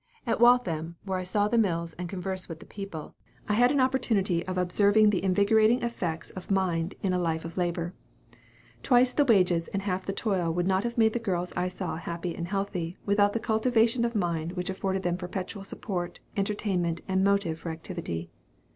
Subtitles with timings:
[0.25, 3.13] At Waltham, where I saw the mills, and conversed with the people,
[3.47, 7.55] I had an opportunity of observing the invigorating effects of MIND in a life of
[7.55, 7.93] labor.
[8.81, 11.97] Twice the wages and half the toil would not have made the girls I saw
[11.97, 17.23] happy and healthy, without that cultivation of mind which afforded them perpetual support, entertainment, and
[17.23, 18.31] motive for activity.